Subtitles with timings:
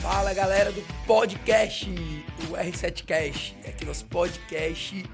[0.00, 1.90] Fala galera do podcast,
[2.48, 3.56] o R7Cast.
[3.66, 5.04] Aqui nosso podcast,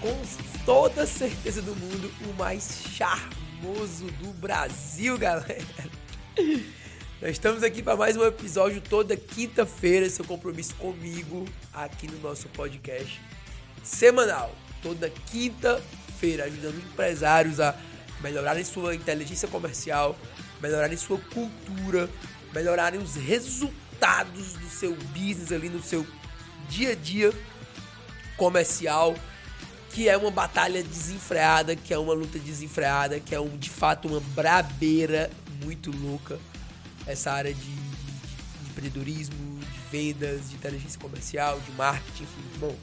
[0.00, 0.20] com
[0.64, 5.64] toda certeza do mundo, o mais charmoso do Brasil, galera.
[7.22, 12.48] Nós estamos aqui para mais um episódio toda quinta-feira, seu compromisso comigo, aqui no nosso
[12.48, 13.20] podcast
[13.84, 14.52] semanal.
[14.82, 17.78] Toda quinta-feira, ajudando empresários a
[18.24, 20.18] melhorarem sua inteligência comercial,
[20.60, 22.08] melhorarem sua cultura,
[22.54, 26.06] melhorarem os resultados do seu business ali no seu
[26.66, 27.32] dia a dia
[28.38, 29.14] comercial,
[29.90, 34.08] que é uma batalha desenfreada, que é uma luta desenfreada, que é um, de fato
[34.08, 35.30] uma brabeira
[35.62, 36.38] muito louca
[37.06, 42.74] essa área de, de, de empreendedorismo, de vendas, de inteligência comercial, de marketing, enfim, bom.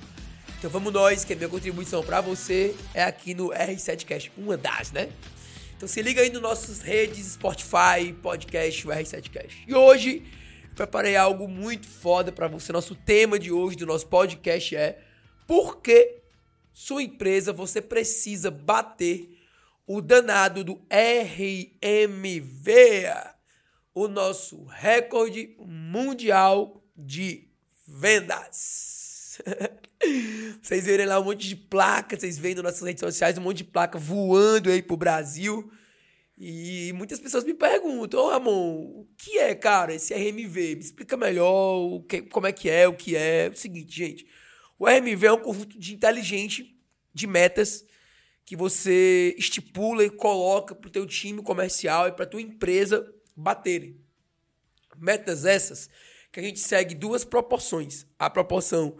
[0.61, 4.91] Então vamos nós, que a minha contribuição para você é aqui no R7Cast, uma das,
[4.91, 5.11] né?
[5.75, 9.63] Então se liga aí nos nossos redes, Spotify, podcast, o R7Cast.
[9.68, 10.23] E hoje
[10.76, 12.71] preparei algo muito foda para você.
[12.71, 15.01] Nosso tema de hoje do nosso podcast é
[15.48, 16.21] por que
[16.71, 19.35] sua empresa você precisa bater
[19.87, 22.70] o danado do RMV,
[23.96, 27.48] o nosso recorde mundial de
[27.87, 29.01] vendas.
[30.62, 33.57] vocês verem lá um monte de placa, vocês veem nas nossas redes sociais um monte
[33.57, 35.71] de placa voando aí pro Brasil.
[36.37, 40.76] E muitas pessoas me perguntam, ô oh, Ramon, o que é, cara, esse RMV?
[40.76, 43.46] Me explica melhor o que, como é que é, o que é.
[43.46, 44.27] É o seguinte, gente,
[44.79, 46.76] o RMV é um conjunto de inteligente
[47.13, 47.85] de metas
[48.43, 53.99] que você estipula e coloca para o teu time comercial e para tua empresa baterem.
[54.98, 55.90] Metas essas
[56.32, 58.07] que a gente segue duas proporções.
[58.18, 58.98] A proporção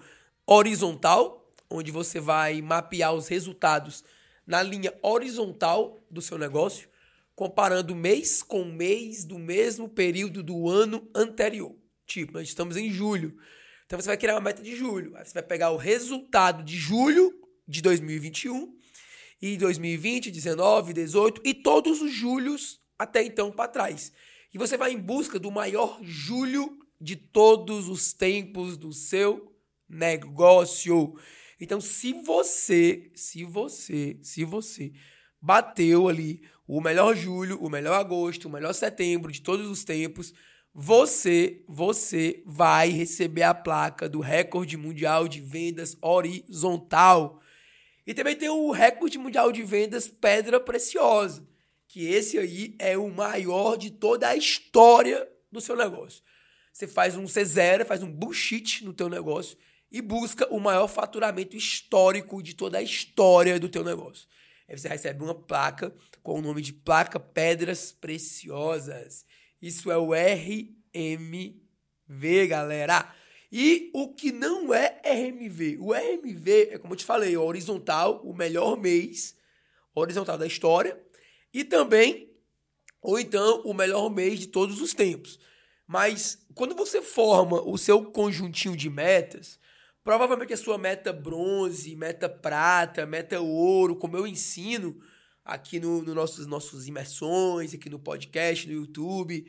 [0.54, 4.04] horizontal, onde você vai mapear os resultados
[4.46, 6.90] na linha horizontal do seu negócio,
[7.34, 11.74] comparando mês com mês do mesmo período do ano anterior.
[12.06, 13.38] Tipo, nós estamos em julho.
[13.86, 15.16] Então você vai criar uma meta de julho.
[15.16, 17.34] Aí você vai pegar o resultado de julho
[17.66, 18.76] de 2021
[19.42, 24.12] e 2020, 19, 18 e todos os julhos até então para trás.
[24.54, 29.51] E você vai em busca do maior julho de todos os tempos do seu
[29.92, 31.16] negócio.
[31.60, 34.92] Então, se você, se você, se você
[35.40, 40.34] bateu ali o melhor julho, o melhor agosto, o melhor setembro de todos os tempos,
[40.74, 47.42] você, você vai receber a placa do recorde mundial de vendas horizontal.
[48.08, 51.46] E também tem o recorde mundial de vendas pedra preciosa
[51.92, 56.24] que esse aí é o maior de toda a história do seu negócio.
[56.72, 59.58] Você faz um C0, faz um bullshit no teu negócio
[59.92, 64.28] e busca o maior faturamento histórico de toda a história do teu negócio.
[64.70, 65.94] Aí você recebe uma placa
[66.24, 69.26] com o nome de placa Pedras Preciosas.
[69.62, 71.58] Isso é o RMV,
[72.48, 73.14] galera.
[73.52, 75.78] E o que não é RMV?
[75.82, 79.36] O RMV é, como eu te falei, o horizontal, o melhor mês
[79.94, 80.98] horizontal da história
[81.54, 82.32] e também,
[83.02, 85.38] ou então, o melhor mês de todos os tempos.
[85.86, 89.60] Mas quando você forma o seu conjuntinho de metas,
[90.04, 95.00] provavelmente a sua meta bronze, meta prata, meta ouro, como eu ensino
[95.44, 99.46] aqui no, no nossos imersões, aqui no podcast, no YouTube,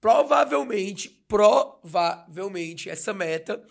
[0.00, 3.64] provavelmente, provavelmente essa meta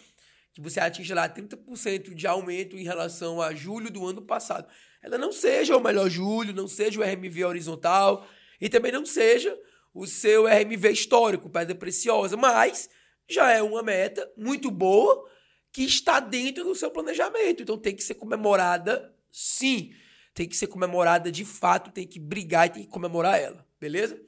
[0.54, 4.68] que você atinge lá 30% de aumento em relação a julho do ano passado
[5.04, 8.26] ela não seja o melhor julho, não seja o RMV horizontal
[8.60, 9.56] e também não seja
[9.94, 12.90] o seu RMV histórico, pedra preciosa, mas
[13.30, 15.30] já é uma meta muito boa
[15.74, 17.64] que está dentro do seu planejamento.
[17.64, 19.92] Então tem que ser comemorada sim.
[20.34, 24.20] Tem que ser comemorada de fato, tem que brigar e tem que comemorar ela, beleza?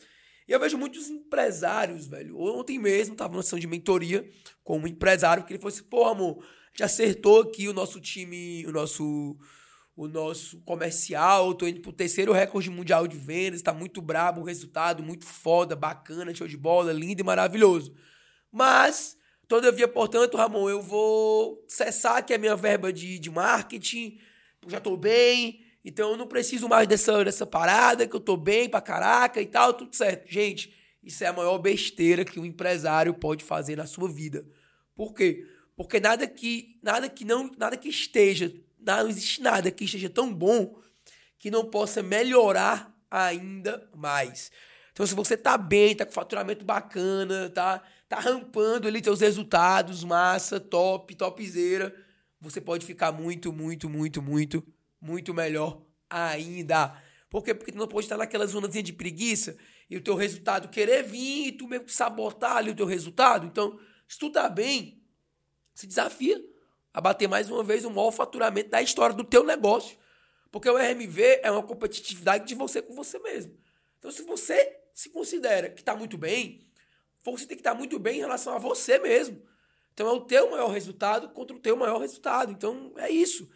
[0.48, 2.38] E eu vejo muitos empresários, velho.
[2.40, 4.28] Ontem mesmo tava numa sessão de mentoria
[4.64, 8.66] com um empresário que ele falou assim: pô, amor, já acertou aqui o nosso time,
[8.68, 9.38] o nosso
[9.96, 11.54] o nosso comercial.
[11.54, 13.62] Tô indo pro terceiro recorde mundial de vendas.
[13.62, 17.96] Tá muito brabo o resultado, muito foda, bacana, show de bola, lindo e maravilhoso.
[18.52, 24.20] Mas, todavia, portanto, Ramon, eu vou cessar aqui a minha verba de, de marketing.
[24.68, 25.64] Já tô bem.
[25.84, 29.46] Então eu não preciso mais dessa, dessa parada, que eu tô bem pra caraca e
[29.46, 30.32] tal, tudo certo.
[30.32, 34.44] Gente, isso é a maior besteira que um empresário pode fazer na sua vida.
[34.96, 35.46] Por quê?
[35.76, 40.34] Porque nada que nada que não nada que esteja não existe nada que esteja tão
[40.34, 40.80] bom
[41.38, 44.52] que não possa melhorar ainda mais.
[44.92, 50.04] Então, se você tá bem, tá com faturamento bacana, tá, tá rampando ali seus resultados,
[50.04, 51.94] massa, top, topzera,
[52.40, 54.64] você pode ficar muito, muito, muito, muito,
[55.02, 57.02] muito melhor ainda.
[57.30, 57.54] Por quê?
[57.54, 59.58] Porque tu não pode estar naquela zonazinha de preguiça
[59.90, 63.46] e o teu resultado querer vir e tu mesmo sabotar ali o teu resultado.
[63.46, 65.02] Então, se tu tá bem,
[65.74, 66.42] se desafia
[66.94, 69.98] a bater mais uma vez o maior faturamento da história do teu negócio.
[70.52, 73.58] Porque o RMV é uma competitividade de você com você mesmo.
[74.00, 76.65] Então, se você se considera que está muito bem,
[77.32, 79.42] você tem que estar muito bem em relação a você mesmo.
[79.94, 82.52] Então, é o teu maior resultado contra o teu maior resultado.
[82.52, 83.50] Então, é isso.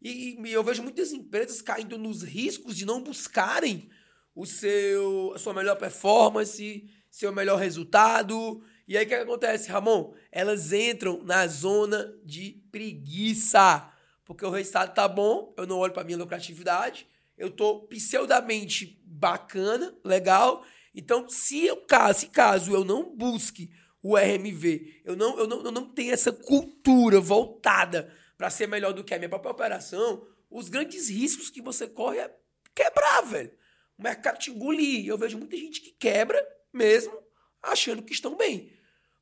[0.00, 3.88] E, e eu vejo muitas empresas caindo nos riscos de não buscarem
[4.34, 8.62] o seu, a sua melhor performance, seu melhor resultado.
[8.86, 10.14] E aí o que acontece, Ramon?
[10.30, 13.92] Elas entram na zona de preguiça.
[14.24, 19.94] Porque o resultado tá bom, eu não olho para minha lucratividade, eu tô pseudamente bacana,
[20.04, 20.62] legal.
[20.98, 23.70] Então, se eu caso, se caso eu não busque
[24.02, 28.92] o RMV, eu não, eu não, eu não tenho essa cultura voltada para ser melhor
[28.92, 32.36] do que a minha própria operação, os grandes riscos que você corre é
[32.74, 33.52] quebrar, velho.
[33.96, 35.06] O mercado te engolir.
[35.06, 37.16] Eu vejo muita gente que quebra mesmo
[37.62, 38.72] achando que estão bem.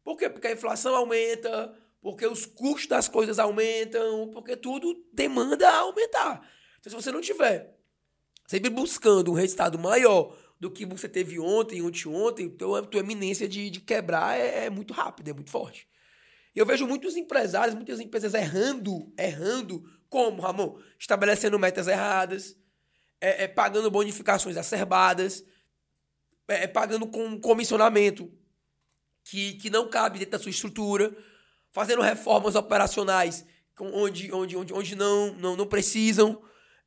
[0.02, 0.31] Por quê?
[0.31, 6.40] Porque a inflação aumenta, porque os custos das coisas aumentam, porque tudo demanda aumentar.
[6.81, 7.76] Então, se você não tiver
[8.46, 13.00] sempre buscando um resultado maior do que você teve ontem, ontem, ontem, então a tua
[13.00, 15.88] eminência de, de quebrar é, é muito rápida, é muito forte.
[16.55, 20.79] Eu vejo muitos empresários, muitas empresas errando, errando, como, Ramon?
[20.99, 22.56] Estabelecendo metas erradas,
[23.20, 25.44] é, é pagando bonificações acerbadas,
[26.49, 28.32] é, é, pagando com comissionamento
[29.25, 31.14] que, que não cabe dentro da sua estrutura,
[31.73, 33.44] fazendo reformas operacionais
[33.79, 36.43] onde, onde, onde, onde não, não, não precisam,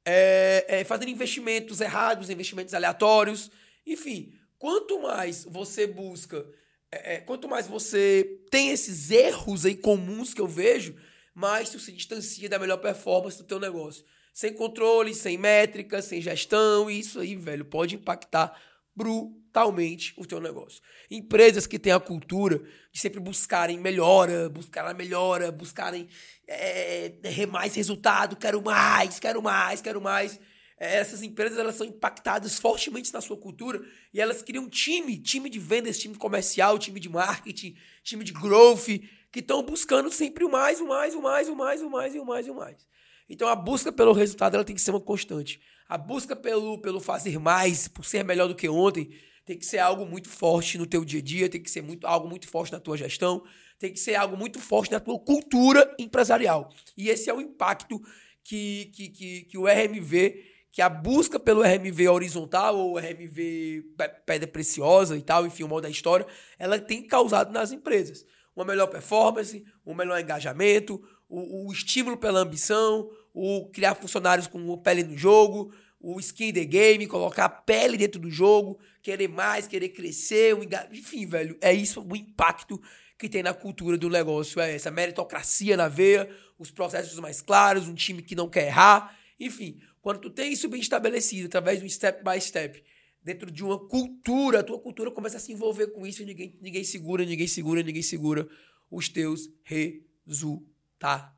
[0.09, 3.51] é, é, fazendo investimentos errados, investimentos aleatórios.
[3.85, 6.45] Enfim, quanto mais você busca
[6.91, 10.95] é, é, quanto mais você tem esses erros aí comuns que eu vejo,
[11.33, 14.03] mais tu se distancia da melhor performance do teu negócio.
[14.33, 18.59] Sem controle, sem métrica, sem gestão, isso aí, velho, pode impactar
[18.99, 20.81] brutalmente o teu negócio.
[21.09, 22.61] Empresas que têm a cultura
[22.91, 26.07] de sempre buscarem melhora, buscarem melhora, buscarem
[26.45, 27.13] é,
[27.49, 30.39] mais resultado, quero mais, quero mais, quero mais
[30.79, 33.81] essas empresas elas são impactadas fortemente na sua cultura
[34.13, 38.85] e elas criam time, time de vendas, time comercial, time de marketing, time de growth,
[39.29, 42.25] que estão buscando sempre o mais, o mais, o mais, o mais, o mais, o
[42.25, 42.87] mais, o mais.
[43.27, 45.59] Então a busca pelo resultado ela tem que ser uma constante.
[45.89, 49.09] A busca pelo, pelo fazer mais, por ser melhor do que ontem,
[49.43, 52.05] tem que ser algo muito forte no teu dia a dia, tem que ser muito,
[52.05, 53.43] algo muito forte na tua gestão,
[53.79, 56.71] tem que ser algo muito forte na tua cultura empresarial.
[56.95, 57.99] E esse é o impacto
[58.43, 63.83] que, que, que, que o RMV que a busca pelo RMV horizontal ou RMV
[64.25, 66.27] pedra preciosa e tal, enfim, o modo da história,
[66.59, 68.23] ela tem causado nas empresas.
[68.59, 74.77] Uma melhor performance, um melhor engajamento, o, o estímulo pela ambição, o criar funcionários com
[74.79, 79.65] pele no jogo, o skin the game, colocar a pele dentro do jogo, querer mais,
[79.65, 82.81] querer crescer, um enfim, velho, é isso o impacto
[83.17, 87.87] que tem na cultura do negócio, é essa meritocracia na veia, os processos mais claros,
[87.87, 91.85] um time que não quer errar, enfim, quando tu tem isso bem estabelecido, através de
[91.85, 92.83] um step by step,
[93.21, 96.57] dentro de uma cultura, a tua cultura começa a se envolver com isso e ninguém,
[96.61, 98.47] ninguém segura, ninguém segura, ninguém segura
[98.89, 101.29] os teus resultados.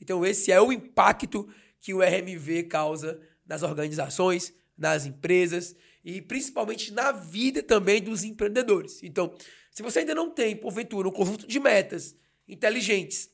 [0.00, 1.48] Então, esse é o impacto
[1.80, 9.02] que o RMV causa nas organizações, nas empresas e principalmente na vida também dos empreendedores.
[9.02, 9.34] Então,
[9.70, 12.16] se você ainda não tem, porventura, um conjunto de metas
[12.46, 13.30] inteligentes,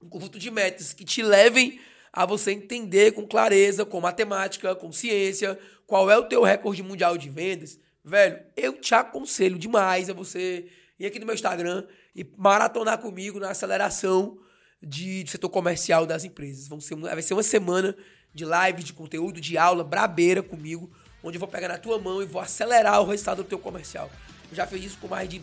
[0.00, 1.80] um conjunto de metas que te levem
[2.12, 7.16] a você entender com clareza, com matemática, com ciência, qual é o teu recorde mundial
[7.16, 10.66] de vendas, velho, eu te aconselho demais a você
[10.98, 14.38] ir aqui no meu Instagram e maratonar comigo na aceleração
[14.82, 16.68] de, de setor comercial das empresas.
[16.68, 17.96] Vão ser, vai ser uma semana
[18.34, 20.90] de live, de conteúdo, de aula brabeira comigo,
[21.22, 24.10] onde eu vou pegar na tua mão e vou acelerar o resultado do teu comercial.
[24.50, 25.40] Eu já fiz isso com mais de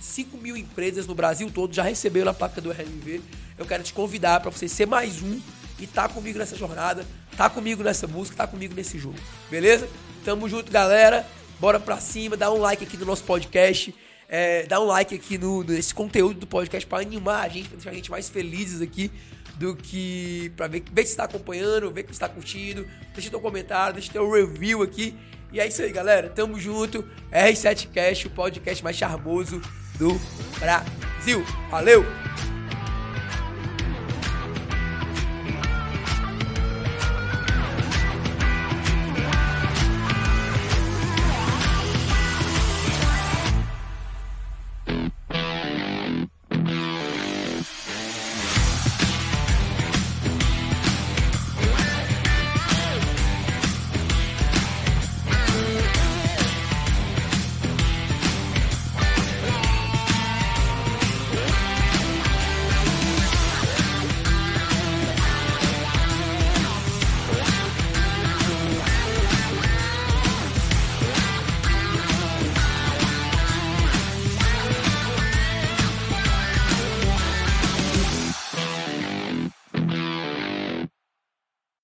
[0.00, 3.20] 5 mil empresas no Brasil todo, já receberam a placa do RMV.
[3.58, 5.40] Eu quero te convidar para você ser mais um
[5.78, 7.06] e tá comigo nessa jornada,
[7.36, 9.18] tá comigo nessa música, tá comigo nesse jogo.
[9.50, 9.88] Beleza?
[10.24, 11.26] Tamo junto, galera.
[11.60, 13.94] Bora pra cima, dá um like aqui no nosso podcast.
[14.28, 17.76] É, dá um like aqui no, nesse conteúdo do podcast para animar a gente, pra
[17.76, 19.10] deixar a gente mais felizes aqui
[19.56, 22.86] do que para ver, ver se está acompanhando, ver que está curtindo.
[23.14, 25.16] Deixa teu comentário, deixa teu review aqui.
[25.52, 26.28] E é isso aí, galera.
[26.28, 27.04] Tamo junto.
[27.32, 29.60] R7Cast, o podcast mais charmoso
[29.98, 30.20] do
[30.60, 31.44] Brasil.
[31.70, 32.27] Valeu!